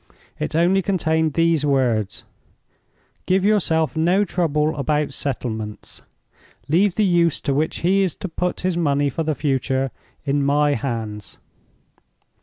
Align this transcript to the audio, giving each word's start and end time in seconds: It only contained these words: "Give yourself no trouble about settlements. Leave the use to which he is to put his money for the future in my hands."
It 0.39 0.55
only 0.55 0.81
contained 0.81 1.33
these 1.35 1.63
words: 1.63 2.23
"Give 3.27 3.45
yourself 3.45 3.95
no 3.95 4.25
trouble 4.25 4.75
about 4.75 5.13
settlements. 5.13 6.01
Leave 6.67 6.95
the 6.95 7.05
use 7.05 7.39
to 7.41 7.53
which 7.53 7.81
he 7.81 8.01
is 8.01 8.15
to 8.15 8.27
put 8.27 8.61
his 8.61 8.75
money 8.75 9.11
for 9.11 9.21
the 9.21 9.35
future 9.35 9.91
in 10.25 10.43
my 10.43 10.73
hands." 10.73 11.37